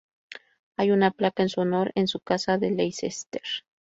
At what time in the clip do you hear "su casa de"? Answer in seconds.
2.07-2.71